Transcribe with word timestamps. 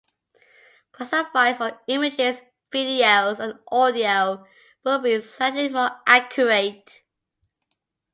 Classifiers 0.93 1.57
for 1.57 1.79
images, 1.85 2.41
videos 2.73 3.37
and 3.39 3.59
audio 3.71 4.47
will 4.83 4.97
be 4.97 5.21
slightly 5.21 5.69
more 5.69 5.91
accurate. 6.07 7.03